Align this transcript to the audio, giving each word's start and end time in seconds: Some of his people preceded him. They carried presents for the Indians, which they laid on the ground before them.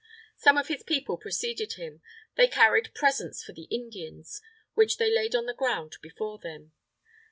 Some 0.35 0.57
of 0.57 0.67
his 0.67 0.81
people 0.81 1.15
preceded 1.15 1.73
him. 1.73 2.01
They 2.33 2.47
carried 2.47 2.95
presents 2.95 3.43
for 3.43 3.53
the 3.53 3.65
Indians, 3.69 4.41
which 4.73 4.97
they 4.97 5.11
laid 5.13 5.35
on 5.35 5.45
the 5.45 5.53
ground 5.53 5.97
before 6.01 6.39
them. 6.39 6.71